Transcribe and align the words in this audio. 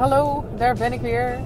hallo, 0.00 0.44
daar 0.56 0.74
ben 0.74 0.92
ik 0.92 1.00
weer. 1.00 1.38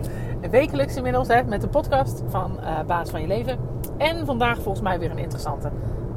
Wekelijks 0.50 0.96
inmiddels 0.96 1.28
hè, 1.28 1.44
met 1.44 1.60
de 1.60 1.68
podcast 1.68 2.22
van 2.28 2.58
uh, 2.60 2.80
Baas 2.86 3.10
van 3.10 3.20
je 3.20 3.26
Leven. 3.26 3.58
En 3.98 4.26
vandaag 4.26 4.54
volgens 4.54 4.80
mij 4.80 4.98
weer 4.98 5.10
een 5.10 5.18
interessante, 5.18 5.70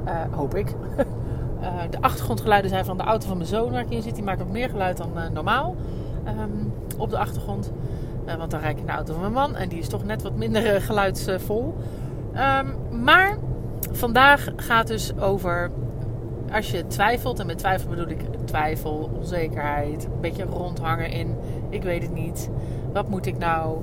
uh, 0.05 0.11
hoop 0.31 0.55
ik. 0.55 0.69
uh, 0.69 1.81
de 1.89 2.01
achtergrondgeluiden 2.01 2.69
zijn 2.69 2.85
van 2.85 2.97
de 2.97 3.03
auto 3.03 3.27
van 3.27 3.37
mijn 3.37 3.49
zoon 3.49 3.71
waar 3.71 3.81
ik 3.81 3.89
in 3.89 4.01
zit. 4.01 4.15
Die 4.15 4.23
maakt 4.23 4.39
wat 4.39 4.51
meer 4.51 4.69
geluid 4.69 4.97
dan 4.97 5.11
normaal 5.33 5.75
um, 6.27 6.73
op 6.97 7.09
de 7.09 7.17
achtergrond. 7.17 7.71
want 8.37 8.51
dan 8.51 8.59
rijd 8.59 8.73
ik 8.73 8.79
in 8.79 8.85
de 8.85 8.91
auto 8.91 9.11
van 9.11 9.21
mijn 9.21 9.33
man 9.33 9.55
en 9.55 9.69
die 9.69 9.79
is 9.79 9.87
toch 9.87 10.03
net 10.03 10.21
wat 10.21 10.35
minder 10.35 10.81
geluidsvol. 10.81 11.75
Um, 12.33 13.03
maar 13.03 13.37
vandaag 13.91 14.47
gaat 14.55 14.87
dus 14.87 15.17
over 15.17 15.71
als 16.55 16.71
je 16.71 16.87
twijfelt, 16.87 17.39
en 17.39 17.45
met 17.45 17.57
twijfel 17.57 17.89
bedoel 17.89 18.07
ik 18.07 18.21
twijfel, 18.45 19.09
onzekerheid, 19.17 20.03
een 20.03 20.21
beetje 20.21 20.43
rondhangen 20.43 21.09
in 21.09 21.35
ik 21.69 21.83
weet 21.83 22.01
het 22.01 22.13
niet, 22.13 22.49
wat 22.93 23.09
moet 23.09 23.25
ik 23.25 23.37
nou 23.37 23.77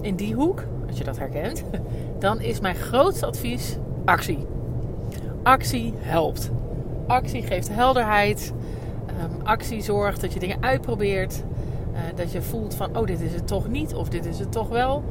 in 0.00 0.16
die 0.16 0.34
hoek, 0.34 0.64
als 0.88 0.98
je 0.98 1.04
dat 1.04 1.18
herkent, 1.18 1.64
dan 2.18 2.40
is 2.40 2.60
mijn 2.60 2.74
grootste 2.74 3.26
advies 3.26 3.76
actie. 4.04 4.46
Actie 5.42 5.94
helpt. 5.96 6.50
Actie 7.06 7.42
geeft 7.42 7.68
helderheid. 7.68 8.52
Um, 9.22 9.46
actie 9.46 9.82
zorgt 9.82 10.20
dat 10.20 10.32
je 10.32 10.40
dingen 10.40 10.62
uitprobeert. 10.62 11.42
Uh, 11.92 11.98
dat 12.14 12.32
je 12.32 12.42
voelt 12.42 12.74
van, 12.74 12.96
oh, 12.98 13.06
dit 13.06 13.20
is 13.20 13.32
het 13.32 13.46
toch 13.46 13.68
niet 13.68 13.94
of 13.94 14.08
dit 14.08 14.26
is 14.26 14.38
het 14.38 14.52
toch 14.52 14.68
wel. 14.68 15.04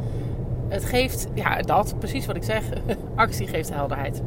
Het 0.68 0.86
geeft, 0.86 1.28
ja, 1.34 1.62
dat, 1.62 1.96
precies 2.00 2.26
wat 2.26 2.36
ik 2.36 2.44
zeg. 2.44 2.64
actie 3.16 3.48
geeft 3.48 3.74
helderheid. 3.74 4.22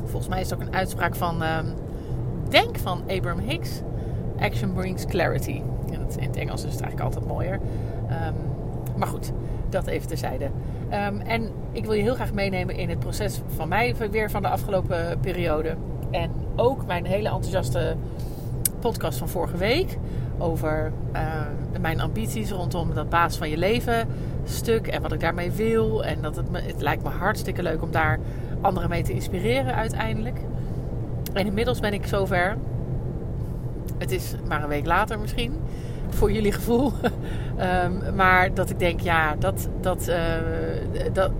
Volgens 0.00 0.28
mij 0.28 0.40
is 0.40 0.50
het 0.50 0.60
ook 0.60 0.66
een 0.66 0.74
uitspraak 0.74 1.14
van, 1.14 1.42
um, 1.42 1.74
denk 2.48 2.78
van 2.78 3.02
Abraham 3.08 3.38
Hicks. 3.38 3.80
Action 4.38 4.72
brings 4.72 5.04
clarity. 5.04 5.62
In 5.90 6.00
het, 6.00 6.16
in 6.16 6.26
het 6.26 6.36
Engels 6.36 6.64
is 6.64 6.72
het 6.72 6.82
eigenlijk 6.82 7.14
altijd 7.14 7.26
mooier. 7.32 7.60
Um, 8.10 8.34
maar 8.96 9.08
goed, 9.08 9.32
dat 9.68 9.86
even 9.86 10.08
terzijde. 10.08 10.44
Um, 10.44 11.20
en 11.20 11.50
ik 11.72 11.84
wil 11.84 11.92
je 11.92 12.02
heel 12.02 12.14
graag 12.14 12.32
meenemen 12.32 12.76
in 12.76 12.88
het 12.88 12.98
proces 12.98 13.40
van 13.46 13.68
mij 13.68 13.94
weer 14.10 14.30
van 14.30 14.42
de 14.42 14.48
afgelopen 14.48 15.18
periode. 15.20 15.76
En 16.10 16.30
ook 16.56 16.86
mijn 16.86 17.04
hele 17.04 17.28
enthousiaste 17.28 17.96
podcast 18.80 19.18
van 19.18 19.28
vorige 19.28 19.56
week. 19.56 19.98
Over 20.38 20.92
mijn 21.80 22.00
ambities 22.00 22.50
rondom 22.50 22.94
dat 22.94 23.08
baas 23.08 23.36
van 23.36 23.50
je 23.50 23.56
leven 23.56 24.08
stuk. 24.44 24.86
En 24.86 25.02
wat 25.02 25.12
ik 25.12 25.20
daarmee 25.20 25.50
wil. 25.50 26.04
En 26.04 26.22
dat 26.22 26.36
het, 26.36 26.46
het 26.52 26.80
lijkt 26.80 27.02
me 27.02 27.08
hartstikke 27.08 27.62
leuk 27.62 27.82
om 27.82 27.90
daar 27.90 28.18
anderen 28.66 28.90
mee 28.90 29.02
te 29.02 29.12
inspireren 29.12 29.74
uiteindelijk. 29.74 30.38
En 31.32 31.46
inmiddels 31.46 31.80
ben 31.80 31.92
ik 31.92 32.06
zover. 32.06 32.56
Het 33.98 34.10
is 34.10 34.34
maar 34.48 34.62
een 34.62 34.68
week 34.68 34.86
later 34.86 35.18
misschien. 35.18 35.54
Voor 36.08 36.32
jullie 36.32 36.52
gevoel. 36.52 36.92
um, 37.84 38.02
maar 38.14 38.54
dat 38.54 38.70
ik 38.70 38.78
denk, 38.78 39.00
ja, 39.00 39.36
dat, 39.38 39.68
dat, 39.80 40.08
uh, 40.08 40.16
dat, 41.12 41.30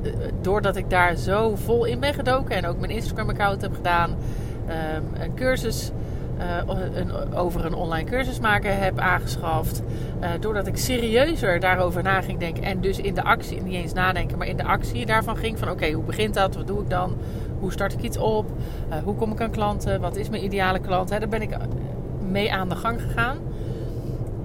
doordat 0.40 0.76
ik 0.76 0.90
daar 0.90 1.16
zo 1.16 1.56
vol 1.56 1.84
in 1.84 2.00
ben 2.00 2.14
gedoken. 2.14 2.56
En 2.56 2.66
ook 2.66 2.78
mijn 2.78 2.92
Instagram 2.92 3.28
account 3.28 3.62
heb 3.62 3.74
gedaan. 3.74 4.10
Um, 4.10 5.22
een 5.22 5.34
cursus 5.34 5.92
een, 6.38 7.34
over 7.34 7.64
een 7.64 7.74
online 7.74 8.10
cursus 8.10 8.40
maken 8.40 8.78
heb 8.78 8.98
aangeschaft. 8.98 9.82
Uh, 10.20 10.28
doordat 10.40 10.66
ik 10.66 10.76
serieuzer 10.76 11.60
daarover 11.60 12.02
na 12.02 12.20
ging 12.20 12.38
denken. 12.38 12.62
En 12.62 12.80
dus 12.80 12.98
in 12.98 13.14
de 13.14 13.22
actie, 13.22 13.62
niet 13.62 13.74
eens 13.74 13.92
nadenken, 13.92 14.38
maar 14.38 14.46
in 14.46 14.56
de 14.56 14.64
actie 14.64 15.06
daarvan 15.06 15.36
ging. 15.36 15.58
Van 15.58 15.70
oké, 15.70 15.90
hoe 15.90 16.04
begint 16.04 16.34
dat? 16.34 16.56
Wat 16.56 16.66
doe 16.66 16.80
ik 16.82 16.90
dan? 16.90 17.16
Hoe 17.60 17.72
start 17.72 17.92
ik 17.92 18.02
iets 18.02 18.18
op? 18.18 18.46
Uh, 18.88 18.96
hoe 19.04 19.14
kom 19.14 19.32
ik 19.32 19.40
aan 19.40 19.50
klanten? 19.50 20.00
Wat 20.00 20.16
is 20.16 20.28
mijn 20.28 20.44
ideale 20.44 20.78
klant? 20.78 21.08
Daar 21.08 21.28
ben 21.28 21.42
ik 21.42 21.56
mee 22.30 22.52
aan 22.52 22.68
de 22.68 22.76
gang 22.76 23.02
gegaan. 23.02 23.36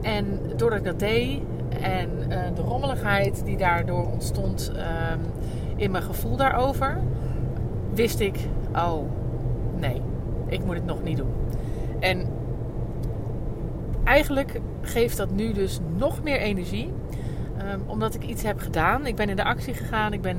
En 0.02 0.40
doordat 0.56 0.80
ik 0.80 0.86
dat 0.86 1.00
deed 1.00 1.40
en 1.82 2.10
de 2.56 2.62
rommeligheid 2.62 3.46
die 3.46 3.58
daardoor 3.58 4.12
ontstond 4.12 4.72
ehm, 4.76 5.20
in 5.76 5.92
mijn 5.92 6.04
gevoel 6.04 6.36
daarover, 6.36 6.98
wist 7.94 8.20
ik, 8.20 8.36
oh 8.76 9.10
nee, 9.80 10.02
ik 10.48 10.66
moet 10.66 10.76
het 10.76 10.86
nog 10.86 11.04
niet 11.04 11.18
doen. 11.18 11.41
En 12.02 12.28
eigenlijk 14.04 14.60
geeft 14.82 15.18
dat 15.18 15.32
nu 15.32 15.54
dus 15.54 15.80
nog 15.98 16.24
meer 16.24 16.38
energie. 16.38 16.94
Um, 17.74 17.82
omdat 17.88 18.14
ik 18.14 18.24
iets 18.24 18.44
heb 18.44 18.60
gedaan. 18.60 19.06
Ik 19.06 19.16
ben 19.16 19.30
in 19.30 19.36
de 19.36 19.44
actie 19.44 19.74
gegaan. 19.74 20.14
Ik 20.14 20.22
ben 20.22 20.38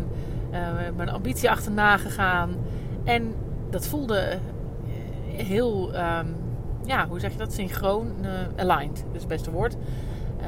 uh, 0.53 0.59
mijn 0.97 1.09
ambitie 1.09 1.51
achterna 1.51 1.97
gegaan. 1.97 2.57
En 3.05 3.35
dat 3.71 3.87
voelde 3.87 4.39
heel, 5.27 5.95
um, 5.95 6.35
ja, 6.85 7.09
hoe 7.09 7.21
zeg 7.21 7.33
je 7.33 7.39
dat? 7.39 7.53
Synchroon, 7.53 8.13
uh, 8.23 8.31
aligned. 8.57 8.97
Dat 8.97 9.15
is 9.15 9.21
het 9.21 9.29
beste 9.29 9.51
woord. 9.51 9.77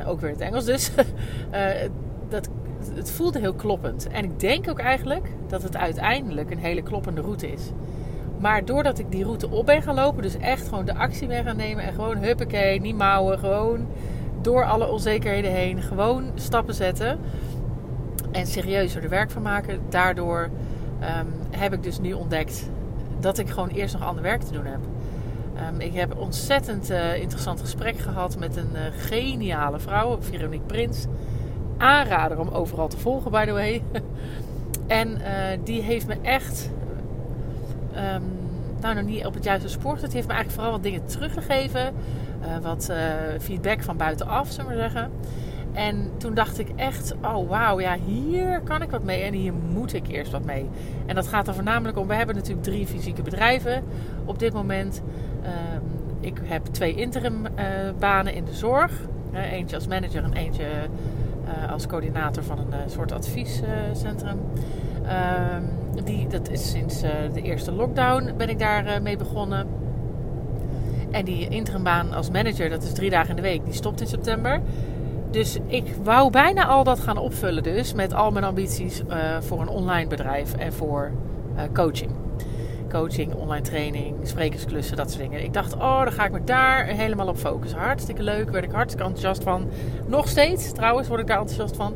Ook 0.07 0.21
weer 0.21 0.31
het 0.31 0.41
Engels 0.41 0.65
dus. 0.65 0.91
dat, 2.29 2.49
het 2.95 3.11
voelde 3.11 3.39
heel 3.39 3.55
kloppend. 3.55 4.09
En 4.09 4.25
ik 4.25 4.41
denk 4.41 4.71
ook 4.71 4.79
eigenlijk 4.79 5.29
dat 5.49 5.63
het 5.63 5.77
uiteindelijk 5.77 6.51
een 6.51 6.59
hele 6.59 6.83
kloppende 6.83 7.21
route 7.21 7.53
is. 7.53 7.71
Maar 8.39 8.65
doordat 8.65 8.99
ik 8.99 9.11
die 9.11 9.25
route 9.25 9.51
op 9.51 9.67
ben 9.67 9.83
gaan 9.83 9.95
lopen, 9.95 10.23
dus 10.23 10.37
echt 10.37 10.69
gewoon 10.69 10.85
de 10.85 10.95
actie 10.95 11.27
ben 11.27 11.45
gaan 11.45 11.57
nemen 11.57 11.85
en 11.85 11.93
gewoon 11.93 12.17
huppakee, 12.17 12.81
niet 12.81 12.97
mouwen, 12.97 13.39
gewoon 13.39 13.87
door 14.41 14.65
alle 14.65 14.89
onzekerheden 14.89 15.51
heen, 15.51 15.83
gewoon 15.83 16.31
stappen 16.35 16.75
zetten 16.75 17.19
en 18.33 18.47
serieus 18.47 18.95
er 18.95 19.09
werk 19.09 19.31
van 19.31 19.43
maken. 19.43 19.81
Daardoor 19.89 20.51
um, 21.01 21.33
heb 21.51 21.73
ik 21.73 21.83
dus 21.83 21.99
nu 21.99 22.13
ontdekt 22.13 22.71
dat 23.21 23.39
ik 23.39 23.51
gewoon 23.51 23.69
eerst 23.69 23.95
nog 23.95 24.03
ander 24.03 24.23
werk 24.23 24.43
te 24.43 24.53
doen 24.53 24.65
heb. 24.65 24.81
Um, 25.73 25.81
ik 25.81 25.95
heb 25.95 26.11
een 26.11 26.17
ontzettend 26.17 26.91
uh, 26.91 27.17
interessant 27.21 27.61
gesprek 27.61 27.99
gehad 27.99 28.39
met 28.39 28.57
een 28.57 28.71
uh, 28.73 28.81
geniale 28.97 29.79
vrouw, 29.79 30.19
Veronique 30.21 30.67
Prins. 30.67 31.07
Aanrader 31.77 32.39
om 32.39 32.49
overal 32.49 32.89
te 32.89 32.99
volgen, 32.99 33.31
by 33.31 33.45
the 33.45 33.53
way. 33.53 33.83
en 34.87 35.09
uh, 35.09 35.25
die 35.65 35.83
heeft 35.83 36.07
me 36.07 36.17
echt 36.23 36.71
um, 37.97 38.23
nou 38.81 38.95
nog 38.95 39.05
niet 39.05 39.27
op 39.27 39.35
het 39.35 39.45
juiste 39.45 39.69
spoor. 39.69 39.97
Het 40.01 40.13
heeft 40.13 40.27
me 40.27 40.33
eigenlijk 40.33 40.51
vooral 40.51 40.71
wat 40.71 40.83
dingen 40.83 41.07
teruggegeven. 41.07 41.95
Uh, 42.43 42.59
wat 42.63 42.89
uh, 42.91 42.97
feedback 43.41 43.83
van 43.83 43.97
buitenaf, 43.97 44.51
zullen 44.51 44.71
we 44.71 44.77
zeggen. 44.77 45.11
En 45.73 46.11
toen 46.17 46.35
dacht 46.35 46.59
ik 46.59 46.69
echt, 46.77 47.15
oh 47.23 47.49
wauw, 47.49 47.81
ja, 47.81 47.97
hier 48.07 48.61
kan 48.61 48.83
ik 48.83 48.91
wat 48.91 49.03
mee 49.03 49.23
en 49.23 49.33
hier 49.33 49.53
moet 49.53 49.93
ik 49.93 50.09
eerst 50.09 50.33
wat 50.33 50.45
mee. 50.45 50.69
En 51.07 51.15
dat 51.15 51.27
gaat 51.27 51.49
er 51.49 51.55
voornamelijk 51.55 51.99
om, 51.99 52.07
we 52.07 52.15
hebben 52.15 52.35
natuurlijk 52.35 52.63
drie 52.63 52.87
fysieke 52.87 53.23
bedrijven 53.23 53.83
op 54.25 54.39
dit 54.39 54.53
moment. 54.53 55.03
Um, 55.43 55.83
ik 56.21 56.41
heb 56.43 56.65
twee 56.65 56.95
interim 56.95 57.47
uh, 57.47 57.63
banen 57.99 58.35
in 58.35 58.45
de 58.45 58.55
zorg. 58.55 58.93
eentje 59.33 59.77
als 59.77 59.87
manager 59.87 60.25
en 60.25 60.33
eentje 60.33 60.67
als 61.71 61.87
coördinator 61.87 62.43
van 62.45 62.59
een 62.59 62.91
soort 62.91 63.13
adviescentrum. 63.13 64.39
Um, 65.03 65.84
die, 66.05 66.27
dat 66.27 66.51
is 66.51 66.71
sinds 66.71 67.03
uh, 67.03 67.11
de 67.33 67.43
eerste 67.43 67.73
lockdown 67.73 68.33
ben 68.37 68.49
ik 68.49 68.59
daar 68.59 68.87
uh, 68.87 69.01
mee 69.01 69.17
begonnen. 69.17 69.67
En 71.11 71.25
die 71.25 71.49
interimbaan 71.49 72.13
als 72.13 72.31
manager, 72.31 72.71
dat 72.71 72.83
is 72.83 72.93
drie 72.93 73.11
dagen 73.11 73.31
in 73.31 73.37
de 73.37 73.43
week, 73.43 73.65
die 73.65 73.75
stopt 73.75 74.01
in 74.01 74.07
september. 74.07 74.61
Dus 75.31 75.59
ik 75.67 75.95
wou 76.03 76.31
bijna 76.31 76.67
al 76.67 76.85
dat 76.85 77.01
gaan 77.01 77.19
opvullen 77.19 77.63
dus 77.63 77.93
met 77.93 78.15
al 78.15 78.31
mijn 78.31 78.45
ambities 78.45 79.03
uh, 79.09 79.41
voor 79.41 79.61
een 79.61 79.69
online 79.69 80.09
bedrijf 80.09 80.55
en 80.55 80.73
voor 80.73 81.11
coaching. 81.73 82.11
Coaching, 82.89 83.35
online 83.35 83.65
training, 83.65 84.17
sprekersklussen, 84.23 84.97
dat 84.97 85.11
soort 85.11 85.23
dingen. 85.23 85.45
Ik 85.45 85.53
dacht, 85.53 85.75
oh, 85.75 86.03
dan 86.03 86.13
ga 86.13 86.25
ik 86.25 86.33
me 86.33 86.45
daar 86.45 86.87
helemaal 86.87 87.29
op 87.29 87.37
focussen. 87.37 87.79
Hartstikke 87.79 88.23
leuk, 88.23 88.51
werd 88.51 88.65
ik 88.65 88.71
hartstikke 88.71 89.07
enthousiast 89.07 89.43
van. 89.43 89.69
Nog 90.07 90.29
steeds, 90.29 90.73
trouwens, 90.73 91.09
word 91.09 91.21
ik 91.21 91.27
daar 91.27 91.39
enthousiast 91.39 91.77
van. 91.77 91.95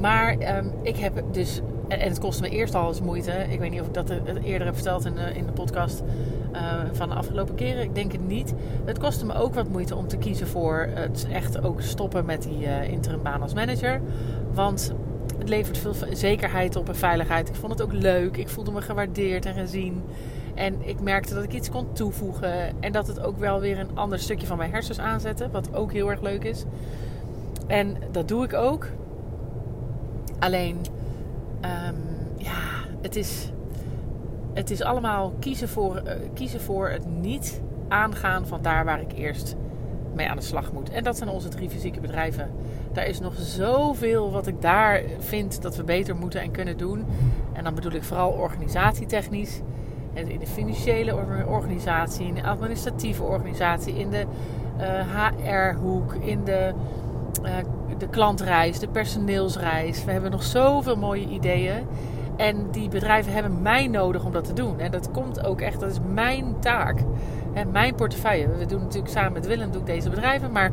Maar 0.00 0.56
um, 0.56 0.72
ik 0.82 0.96
heb 0.96 1.22
dus 1.32 1.60
en, 1.88 2.00
het 2.00 2.18
kostte 2.18 2.42
me 2.42 2.48
eerst 2.48 2.74
al 2.74 2.88
eens 2.88 3.00
moeite. 3.00 3.30
Ik 3.30 3.58
weet 3.58 3.70
niet 3.70 3.80
of 3.80 3.86
ik 3.86 3.94
dat 3.94 4.10
eerder 4.42 4.66
heb 4.66 4.74
verteld 4.74 5.04
in 5.04 5.14
de, 5.14 5.34
in 5.34 5.46
de 5.46 5.52
podcast 5.52 6.02
uh, 6.52 6.60
van 6.92 7.08
de 7.08 7.14
afgelopen 7.14 7.54
keren. 7.54 7.82
Ik 7.82 7.94
denk 7.94 8.12
het 8.12 8.26
niet. 8.26 8.54
Het 8.84 8.98
kostte 8.98 9.26
me 9.26 9.34
ook 9.34 9.54
wat 9.54 9.68
moeite 9.68 9.96
om 9.96 10.08
te 10.08 10.16
kiezen 10.16 10.46
voor 10.46 10.88
het 10.94 11.26
echt 11.32 11.62
ook 11.62 11.80
stoppen 11.80 12.24
met 12.24 12.42
die 12.42 12.60
uh, 12.60 12.88
interimbaan 12.88 13.42
als 13.42 13.54
manager. 13.54 14.00
Want 14.52 14.92
het 15.38 15.48
levert 15.48 15.78
veel 15.78 15.94
zekerheid 16.12 16.76
op 16.76 16.88
en 16.88 16.96
veiligheid. 16.96 17.48
Ik 17.48 17.54
vond 17.54 17.72
het 17.72 17.82
ook 17.82 17.92
leuk. 17.92 18.36
Ik 18.36 18.48
voelde 18.48 18.70
me 18.70 18.82
gewaardeerd 18.82 19.46
en 19.46 19.54
gezien. 19.54 20.02
En 20.54 20.88
ik 20.88 21.00
merkte 21.00 21.34
dat 21.34 21.44
ik 21.44 21.52
iets 21.52 21.70
kon 21.70 21.92
toevoegen. 21.92 22.80
En 22.80 22.92
dat 22.92 23.06
het 23.06 23.20
ook 23.20 23.38
wel 23.38 23.60
weer 23.60 23.78
een 23.78 23.96
ander 23.96 24.18
stukje 24.18 24.46
van 24.46 24.56
mijn 24.56 24.70
hersens 24.70 24.98
aanzette. 24.98 25.48
Wat 25.50 25.74
ook 25.74 25.92
heel 25.92 26.10
erg 26.10 26.20
leuk 26.20 26.44
is. 26.44 26.64
En 27.66 27.96
dat 28.10 28.28
doe 28.28 28.44
ik 28.44 28.54
ook. 28.54 28.88
Alleen 30.38 30.78
Um, 31.66 31.96
ja, 32.36 32.62
het 33.02 33.16
is, 33.16 33.50
het 34.54 34.70
is 34.70 34.82
allemaal 34.82 35.34
kiezen 35.38 35.68
voor, 35.68 36.02
uh, 36.06 36.12
kiezen 36.34 36.60
voor 36.60 36.88
het 36.88 37.06
niet 37.06 37.62
aangaan 37.88 38.46
van 38.46 38.62
daar 38.62 38.84
waar 38.84 39.00
ik 39.00 39.12
eerst 39.12 39.56
mee 40.14 40.28
aan 40.28 40.36
de 40.36 40.42
slag 40.42 40.72
moet. 40.72 40.90
En 40.90 41.04
dat 41.04 41.16
zijn 41.16 41.28
onze 41.28 41.48
drie 41.48 41.70
fysieke 41.70 42.00
bedrijven. 42.00 42.50
Daar 42.92 43.06
is 43.06 43.20
nog 43.20 43.34
zoveel 43.36 44.30
wat 44.30 44.46
ik 44.46 44.62
daar 44.62 45.02
vind 45.18 45.62
dat 45.62 45.76
we 45.76 45.84
beter 45.84 46.16
moeten 46.16 46.40
en 46.40 46.50
kunnen 46.50 46.76
doen. 46.76 47.04
En 47.52 47.64
dan 47.64 47.74
bedoel 47.74 47.92
ik 47.92 48.02
vooral 48.02 48.30
organisatietechnisch. 48.30 49.60
In 50.12 50.38
de 50.38 50.46
financiële 50.46 51.16
organisatie, 51.46 52.26
in 52.26 52.34
de 52.34 52.42
administratieve 52.42 53.22
organisatie, 53.22 53.94
in 53.94 54.10
de 54.10 54.26
uh, 54.80 55.00
eh, 55.00 55.32
HR-hoek, 55.44 56.14
in 56.14 56.44
de 56.44 56.74
de 57.98 58.08
klantreis, 58.08 58.78
de 58.78 58.88
personeelsreis. 58.88 60.04
We 60.04 60.12
hebben 60.12 60.30
nog 60.30 60.42
zoveel 60.42 60.96
mooie 60.96 61.28
ideeën. 61.28 61.86
En 62.36 62.70
die 62.70 62.88
bedrijven 62.88 63.32
hebben 63.32 63.62
mij 63.62 63.86
nodig 63.86 64.24
om 64.24 64.32
dat 64.32 64.44
te 64.44 64.52
doen. 64.52 64.78
En 64.78 64.90
dat 64.90 65.10
komt 65.10 65.44
ook 65.44 65.60
echt, 65.60 65.80
dat 65.80 65.90
is 65.90 65.98
mijn 66.12 66.54
taak. 66.60 66.98
En 67.52 67.70
mijn 67.70 67.94
portefeuille. 67.94 68.48
We 68.48 68.66
doen 68.66 68.80
natuurlijk 68.80 69.12
samen 69.12 69.32
met 69.32 69.46
Willem 69.46 69.70
doe 69.70 69.80
ik 69.80 69.86
deze 69.86 70.10
bedrijven. 70.10 70.52
Maar 70.52 70.70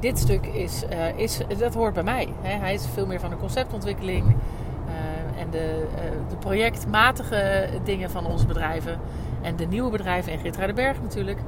dit 0.00 0.18
stuk 0.18 0.46
is, 0.46 0.84
uh, 0.92 1.18
is, 1.18 1.40
dat 1.58 1.74
hoort 1.74 1.94
bij 1.94 2.02
mij. 2.02 2.28
Hij 2.42 2.74
is 2.74 2.86
veel 2.92 3.06
meer 3.06 3.20
van 3.20 3.30
de 3.30 3.36
conceptontwikkeling. 3.36 4.24
Uh, 4.26 5.40
en 5.40 5.50
de, 5.50 5.86
de 6.28 6.36
projectmatige 6.36 7.68
dingen 7.84 8.10
van 8.10 8.26
onze 8.26 8.46
bedrijven. 8.46 8.98
En 9.42 9.56
de 9.56 9.66
nieuwe 9.66 9.90
bedrijven 9.90 10.32
in 10.32 10.52
de 10.52 10.72
Berg 10.72 11.02
natuurlijk. 11.02 11.38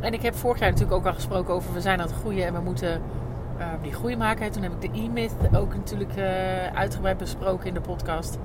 En 0.00 0.12
ik 0.12 0.22
heb 0.22 0.34
vorig 0.34 0.58
jaar 0.58 0.70
natuurlijk 0.70 0.96
ook 0.96 1.06
al 1.06 1.14
gesproken 1.14 1.54
over 1.54 1.72
we 1.72 1.80
zijn 1.80 2.00
aan 2.00 2.06
het 2.06 2.16
groeien 2.16 2.46
en 2.46 2.52
we 2.52 2.60
moeten 2.60 3.00
die 3.82 3.92
groei 3.92 4.16
maken. 4.16 4.52
Toen 4.52 4.62
heb 4.62 4.72
ik 4.72 4.92
de 4.92 5.00
e-myth 5.00 5.32
ook 5.54 5.74
natuurlijk 5.74 6.18
uitgebreid 6.74 7.18
besproken 7.18 7.66
in 7.66 7.74
de 7.74 7.80
podcast. 7.80 8.38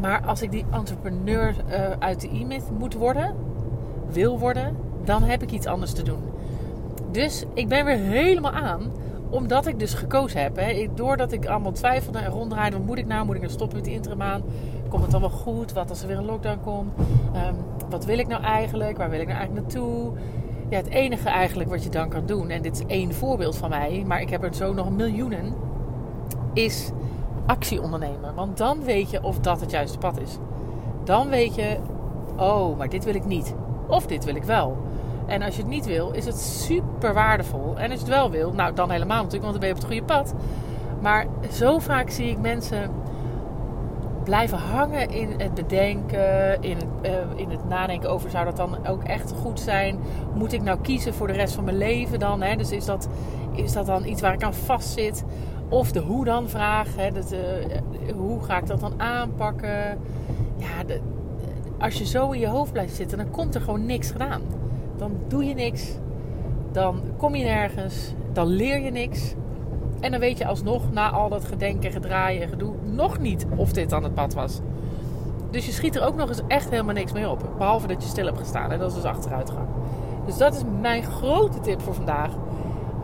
maar 0.00 0.22
als 0.26 0.42
ik 0.42 0.50
die 0.50 0.64
entrepreneur 0.70 1.54
uit 1.98 2.20
de 2.20 2.28
e-myth 2.28 2.70
moet 2.78 2.94
worden, 2.94 3.34
wil 4.10 4.38
worden, 4.38 4.76
dan 5.04 5.22
heb 5.22 5.42
ik 5.42 5.50
iets 5.50 5.66
anders 5.66 5.92
te 5.92 6.02
doen. 6.02 6.22
Dus 7.10 7.44
ik 7.54 7.68
ben 7.68 7.84
weer 7.84 7.98
helemaal 7.98 8.52
aan, 8.52 8.92
omdat 9.30 9.66
ik 9.66 9.78
dus 9.78 9.94
gekozen 9.94 10.42
heb. 10.42 10.56
Hè. 10.56 10.88
Doordat 10.94 11.32
ik 11.32 11.46
allemaal 11.46 11.72
twijfelde 11.72 12.18
en 12.18 12.30
ronddraaide, 12.30 12.76
wat 12.76 12.86
moet 12.86 12.98
ik 12.98 13.06
nou? 13.06 13.26
Moet 13.26 13.34
ik 13.34 13.40
nou 13.40 13.52
stoppen 13.52 13.76
met 13.76 13.86
die 13.86 13.94
interim 13.94 14.42
Komt 14.88 15.02
het 15.02 15.20
wel 15.20 15.30
goed? 15.30 15.72
Wat 15.72 15.90
als 15.90 16.02
er 16.02 16.08
weer 16.08 16.18
een 16.18 16.24
lockdown 16.24 16.58
komt? 16.62 16.92
Um, 17.36 17.56
wat 17.90 18.04
wil 18.04 18.18
ik 18.18 18.26
nou 18.26 18.42
eigenlijk? 18.42 18.96
Waar 18.96 19.10
wil 19.10 19.20
ik 19.20 19.26
nou 19.26 19.38
eigenlijk 19.38 19.66
naartoe? 19.66 20.12
Ja, 20.68 20.76
het 20.76 20.88
enige 20.88 21.28
eigenlijk 21.28 21.70
wat 21.70 21.82
je 21.82 21.88
dan 21.88 22.08
kan 22.08 22.26
doen, 22.26 22.50
en 22.50 22.62
dit 22.62 22.74
is 22.74 22.86
één 22.86 23.14
voorbeeld 23.14 23.56
van 23.56 23.70
mij, 23.70 24.04
maar 24.06 24.20
ik 24.20 24.30
heb 24.30 24.42
er 24.42 24.54
zo 24.54 24.72
nog 24.72 24.90
miljoenen, 24.90 25.54
is 26.52 26.90
actie 27.46 27.82
ondernemen. 27.82 28.34
Want 28.34 28.56
dan 28.56 28.82
weet 28.82 29.10
je 29.10 29.22
of 29.22 29.38
dat 29.38 29.60
het 29.60 29.70
juiste 29.70 29.98
pad 29.98 30.20
is. 30.20 30.38
Dan 31.04 31.28
weet 31.28 31.54
je, 31.54 31.76
oh, 32.36 32.78
maar 32.78 32.88
dit 32.88 33.04
wil 33.04 33.14
ik 33.14 33.24
niet. 33.24 33.54
Of 33.86 34.06
dit 34.06 34.24
wil 34.24 34.34
ik 34.34 34.44
wel. 34.44 34.76
En 35.26 35.42
als 35.42 35.54
je 35.56 35.60
het 35.60 35.70
niet 35.70 35.86
wil, 35.86 36.10
is 36.10 36.24
het 36.24 36.38
super 36.38 37.14
waardevol. 37.14 37.74
En 37.76 37.90
als 37.90 38.00
je 38.00 38.06
het 38.06 38.14
wel 38.14 38.30
wil, 38.30 38.52
nou 38.52 38.74
dan 38.74 38.90
helemaal 38.90 39.22
natuurlijk, 39.22 39.42
want 39.42 39.52
dan 39.52 39.60
ben 39.60 39.68
je 39.68 39.74
op 39.74 39.80
het 39.80 39.90
goede 39.90 40.12
pad. 40.14 40.34
Maar 41.00 41.26
zo 41.50 41.78
vaak 41.78 42.10
zie 42.10 42.30
ik 42.30 42.38
mensen 42.38 42.90
blijven 44.24 44.58
hangen 44.58 45.10
in 45.10 45.28
het 45.36 45.54
bedenken, 45.54 46.62
in 46.62 46.76
uh, 47.02 47.10
in 47.36 47.50
het 47.50 47.68
nadenken 47.68 48.10
over 48.10 48.30
zou 48.30 48.44
dat 48.44 48.56
dan 48.56 48.86
ook 48.86 49.02
echt 49.02 49.32
goed 49.32 49.60
zijn? 49.60 49.98
Moet 50.34 50.52
ik 50.52 50.62
nou 50.62 50.78
kiezen 50.80 51.14
voor 51.14 51.26
de 51.26 51.32
rest 51.32 51.54
van 51.54 51.64
mijn 51.64 51.78
leven 51.78 52.18
dan? 52.18 52.42
Hè? 52.42 52.56
Dus 52.56 52.70
is 52.70 52.84
dat, 52.84 53.08
is 53.52 53.72
dat 53.72 53.86
dan 53.86 54.06
iets 54.06 54.20
waar 54.20 54.32
ik 54.32 54.42
aan 54.42 54.54
vastzit? 54.54 55.24
Of 55.68 55.92
de 55.92 56.00
hoe 56.00 56.24
dan 56.24 56.48
vraag, 56.48 56.96
hè? 56.96 57.10
Dat, 57.10 57.32
uh, 57.32 57.38
hoe 58.14 58.42
ga 58.42 58.58
ik 58.58 58.66
dat 58.66 58.80
dan 58.80 59.00
aanpakken? 59.00 59.98
Ja, 60.56 60.84
de, 60.86 61.00
als 61.78 61.94
je 61.94 62.06
zo 62.06 62.30
in 62.30 62.40
je 62.40 62.46
hoofd 62.46 62.72
blijft 62.72 62.94
zitten, 62.94 63.18
dan 63.18 63.30
komt 63.30 63.54
er 63.54 63.60
gewoon 63.60 63.86
niks 63.86 64.10
gedaan. 64.10 64.42
Dan 64.96 65.16
doe 65.28 65.44
je 65.44 65.54
niks. 65.54 65.92
Dan 66.72 67.00
kom 67.16 67.34
je 67.34 67.44
nergens. 67.44 68.12
Dan 68.32 68.46
leer 68.46 68.80
je 68.80 68.90
niks. 68.90 69.34
En 70.04 70.10
dan 70.10 70.20
weet 70.20 70.38
je 70.38 70.46
alsnog, 70.46 70.92
na 70.92 71.10
al 71.10 71.28
dat 71.28 71.44
gedenken, 71.44 71.92
gedraaien 71.92 72.42
en 72.42 72.48
gedoe, 72.48 72.74
nog 72.82 73.18
niet 73.18 73.46
of 73.56 73.72
dit 73.72 73.90
dan 73.90 74.02
het 74.02 74.14
pad 74.14 74.34
was. 74.34 74.60
Dus 75.50 75.66
je 75.66 75.72
schiet 75.72 75.96
er 75.96 76.06
ook 76.06 76.16
nog 76.16 76.28
eens 76.28 76.42
echt 76.48 76.70
helemaal 76.70 76.94
niks 76.94 77.12
mee 77.12 77.28
op. 77.28 77.50
Behalve 77.58 77.86
dat 77.86 78.02
je 78.02 78.08
stil 78.08 78.26
hebt 78.26 78.38
gestaan. 78.38 78.72
En 78.72 78.78
dat 78.78 78.88
is 78.88 78.94
dus 78.94 79.04
achteruitgang. 79.04 79.66
Dus 80.26 80.36
dat 80.36 80.54
is 80.54 80.62
mijn 80.80 81.02
grote 81.02 81.60
tip 81.60 81.80
voor 81.80 81.94
vandaag. 81.94 82.30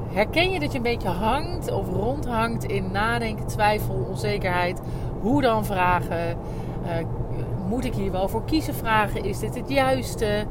Herken 0.09 0.51
je 0.51 0.61
dat 0.61 0.71
je 0.73 0.77
een 0.77 0.83
beetje 0.83 1.09
hangt 1.09 1.73
of 1.73 1.89
rondhangt 1.89 2.65
in 2.65 2.91
nadenken, 2.93 3.47
twijfel, 3.47 4.07
onzekerheid? 4.09 4.81
Hoe 5.21 5.43
dan 5.43 5.65
vragen? 5.65 6.37
Uh, 6.85 7.07
moet 7.69 7.85
ik 7.85 7.95
hier 7.95 8.13
wel 8.13 8.29
voor 8.29 8.45
kiezen? 8.45 8.75
Vragen, 8.75 9.25
is 9.25 9.39
dit 9.39 9.55
het 9.55 9.69
juiste? 9.71 10.47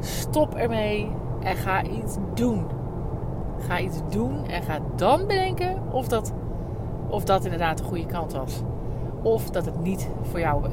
Stop 0.00 0.54
ermee 0.54 1.10
en 1.42 1.56
ga 1.56 1.82
iets 1.82 2.16
doen. 2.34 2.79
Ga 3.66 3.80
iets 3.80 4.00
doen 4.10 4.48
en 4.48 4.62
ga 4.62 4.78
dan 4.96 5.26
bedenken 5.26 5.76
of 5.90 6.08
dat, 6.08 6.32
of 7.08 7.24
dat 7.24 7.44
inderdaad 7.44 7.78
de 7.78 7.84
goede 7.84 8.06
kant 8.06 8.32
was. 8.32 8.62
Of 9.22 9.50
dat 9.50 9.64
het 9.64 9.82
niet 9.82 10.08
voor 10.22 10.40
jou 10.40 10.64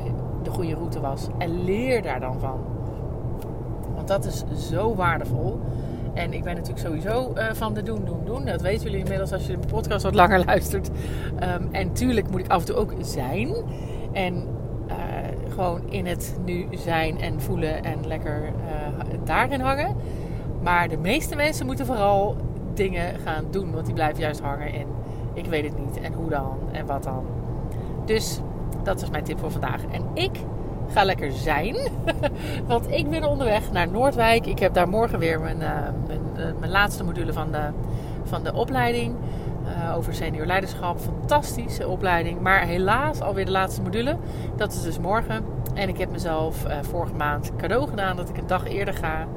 de 0.43 0.49
goede 0.49 0.73
route 0.73 0.99
was. 0.99 1.27
En 1.37 1.63
leer 1.63 2.01
daar 2.01 2.19
dan 2.19 2.39
van. 2.39 2.59
Want 3.95 4.07
dat 4.07 4.25
is 4.25 4.43
zo 4.69 4.95
waardevol. 4.95 5.59
En 6.13 6.33
ik 6.33 6.43
ben 6.43 6.55
natuurlijk 6.55 6.85
sowieso 6.85 7.33
uh, 7.35 7.43
van 7.53 7.73
de 7.73 7.83
doen, 7.83 8.05
doen, 8.05 8.21
doen. 8.25 8.45
Dat 8.45 8.61
weten 8.61 8.83
jullie 8.83 8.99
inmiddels 8.99 9.31
als 9.31 9.47
je 9.47 9.57
de 9.57 9.67
podcast 9.67 10.03
wat 10.03 10.15
langer 10.15 10.45
luistert. 10.45 10.87
Um, 10.87 11.67
en 11.71 11.93
tuurlijk 11.93 12.29
moet 12.29 12.39
ik 12.39 12.51
af 12.51 12.59
en 12.59 12.65
toe 12.65 12.75
ook 12.75 12.93
zijn. 13.01 13.55
En 14.11 14.57
gewoon 15.57 15.81
in 15.89 16.05
het 16.05 16.37
nu 16.45 16.67
zijn 16.71 17.21
en 17.21 17.41
voelen 17.41 17.83
en 17.83 18.07
lekker 18.07 18.41
uh, 18.43 19.17
daarin 19.23 19.59
hangen. 19.59 19.95
Maar 20.61 20.89
de 20.89 20.97
meeste 20.97 21.35
mensen 21.35 21.65
moeten 21.65 21.85
vooral 21.85 22.35
dingen 22.77 23.19
gaan 23.23 23.45
doen, 23.49 23.71
want 23.71 23.85
die 23.85 23.95
blijven 23.95 24.19
juist 24.19 24.41
hangen 24.41 24.73
in 24.73 24.87
ik 25.37 25.45
weet 25.45 25.63
het 25.63 25.77
niet 25.77 25.99
en 26.01 26.13
hoe 26.13 26.29
dan 26.29 26.57
en 26.71 26.85
wat 26.85 27.03
dan. 27.03 27.25
Dus 28.05 28.39
dat 28.83 29.01
is 29.01 29.09
mijn 29.09 29.23
tip 29.23 29.39
voor 29.39 29.51
vandaag. 29.51 29.81
En 29.91 30.03
ik 30.13 30.39
ga 30.91 31.03
lekker 31.03 31.31
zijn, 31.31 31.75
want 32.67 32.91
ik 32.91 33.09
ben 33.09 33.23
onderweg 33.23 33.71
naar 33.71 33.87
Noordwijk. 33.87 34.45
Ik 34.45 34.59
heb 34.59 34.73
daar 34.73 34.89
morgen 34.89 35.19
weer 35.19 35.39
mijn, 35.39 35.59
uh, 35.59 35.69
mijn, 36.07 36.21
uh, 36.37 36.45
mijn 36.59 36.71
laatste 36.71 37.03
module 37.03 37.33
van 37.33 37.51
de, 37.51 37.69
van 38.23 38.43
de 38.43 38.53
opleiding. 38.53 39.15
Uh, 39.65 39.95
over 39.95 40.13
senior 40.13 40.45
leiderschap. 40.45 40.99
Fantastische 40.99 41.87
opleiding. 41.87 42.41
Maar 42.41 42.61
helaas 42.61 43.21
alweer 43.21 43.45
de 43.45 43.51
laatste 43.51 43.81
module. 43.81 44.17
Dat 44.55 44.73
is 44.73 44.81
dus 44.81 44.99
morgen. 44.99 45.45
En 45.73 45.89
ik 45.89 45.97
heb 45.97 46.11
mezelf 46.11 46.65
vorige 46.81 47.13
maand 47.13 47.51
cadeau 47.57 47.87
gedaan 47.89 48.15
dat 48.15 48.29
ik 48.29 48.37
een 48.37 48.47
dag 48.47 48.67
eerder 48.67 48.93
ga. 48.93 49.27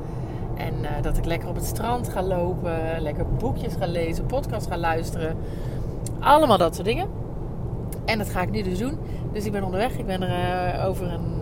En 0.66 0.74
uh, 0.82 0.90
dat 1.02 1.16
ik 1.16 1.24
lekker 1.24 1.48
op 1.48 1.54
het 1.54 1.64
strand 1.64 2.08
ga 2.08 2.22
lopen. 2.22 3.00
Lekker 3.00 3.26
boekjes 3.38 3.74
ga 3.74 3.86
lezen. 3.86 4.26
Podcast 4.26 4.66
ga 4.66 4.78
luisteren. 4.78 5.36
Allemaal 6.18 6.58
dat 6.58 6.74
soort 6.74 6.86
dingen. 6.86 7.08
En 8.04 8.18
dat 8.18 8.28
ga 8.28 8.42
ik 8.42 8.50
nu 8.50 8.62
dus 8.62 8.78
doen. 8.78 8.98
Dus 9.32 9.44
ik 9.44 9.52
ben 9.52 9.64
onderweg. 9.64 9.98
Ik 9.98 10.06
ben 10.06 10.22
er 10.22 10.86
over 10.86 11.12
een 11.12 11.38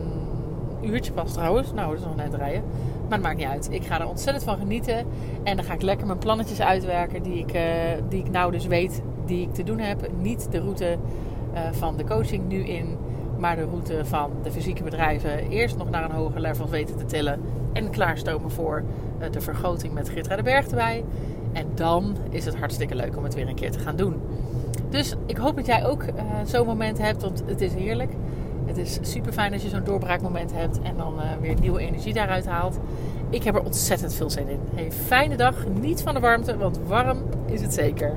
uurtje 0.83 1.13
pas 1.13 1.33
trouwens. 1.33 1.73
Nou, 1.73 1.91
dat 1.91 1.99
is 1.99 2.05
nog 2.05 2.17
net 2.17 2.35
rijden. 2.35 2.63
Maar 3.03 3.19
het 3.19 3.27
maakt 3.27 3.37
niet 3.37 3.47
uit. 3.47 3.69
Ik 3.71 3.85
ga 3.85 4.01
er 4.01 4.09
ontzettend 4.09 4.45
van 4.45 4.59
genieten. 4.59 5.07
En 5.43 5.57
dan 5.57 5.65
ga 5.65 5.75
ik 5.75 5.83
lekker 5.83 6.07
mijn 6.07 6.19
plannetjes 6.19 6.61
uitwerken 6.61 7.23
die 7.23 7.39
ik, 7.39 7.55
uh, 7.55 7.63
die 8.09 8.25
ik 8.25 8.31
nou 8.31 8.53
dus 8.53 8.67
weet 8.67 9.03
die 9.25 9.43
ik 9.43 9.55
te 9.55 9.63
doen 9.63 9.79
heb. 9.79 10.09
Niet 10.21 10.53
de 10.53 10.61
route 10.61 10.97
van 11.73 11.97
de 11.97 12.05
coaching 12.05 12.49
nu 12.49 12.65
in, 12.65 12.97
maar 13.39 13.57
de 13.57 13.65
route 13.65 14.05
van 14.05 14.31
de 14.43 14.51
fysieke 14.51 14.83
bedrijven. 14.83 15.49
Eerst 15.49 15.77
nog 15.77 15.91
naar 15.91 16.05
een 16.05 16.11
hoger 16.11 16.41
level 16.41 16.69
weten 16.69 16.97
te 16.97 17.05
tillen 17.05 17.41
en 17.79 17.91
klaarstomen 17.91 18.51
voor 18.51 18.83
uh, 19.21 19.31
de 19.31 19.41
vergroting 19.41 19.93
met 19.93 20.09
Gitra 20.09 20.37
de 20.37 20.43
Berg 20.43 20.69
erbij. 20.69 21.05
En 21.53 21.67
dan 21.75 22.17
is 22.31 22.45
het 22.45 22.57
hartstikke 22.57 22.95
leuk 22.95 23.17
om 23.17 23.25
het 23.25 23.35
weer 23.35 23.49
een 23.49 23.55
keer 23.55 23.71
te 23.71 23.79
gaan 23.79 23.97
doen. 23.97 24.15
Dus 24.91 25.15
ik 25.27 25.37
hoop 25.37 25.57
dat 25.57 25.67
jij 25.67 25.87
ook 25.87 26.05
zo'n 26.45 26.67
moment 26.67 26.99
hebt, 26.99 27.23
want 27.23 27.43
het 27.47 27.61
is 27.61 27.75
heerlijk. 27.75 28.13
Het 28.67 28.77
is 28.77 28.99
super 29.01 29.33
fijn 29.33 29.53
als 29.53 29.63
je 29.63 29.69
zo'n 29.69 29.85
doorbraakmoment 29.85 30.53
hebt 30.53 30.81
en 30.83 30.97
dan 30.97 31.15
uh, 31.17 31.25
weer 31.41 31.61
nieuwe 31.61 31.81
energie 31.81 32.13
daaruit 32.13 32.47
haalt. 32.47 32.79
Ik 33.31 33.43
heb 33.43 33.55
er 33.55 33.63
ontzettend 33.65 34.15
veel 34.15 34.31
zin 34.31 34.49
in. 34.49 34.61
Hey, 34.75 34.93
fijne 34.93 35.37
dag. 35.37 35.55
Niet 35.81 36.03
van 36.03 36.15
de 36.15 36.21
warmte, 36.21 36.57
want 36.57 36.79
warm 36.87 37.19
is 37.47 37.61
het 37.61 37.75
zeker. 37.75 38.17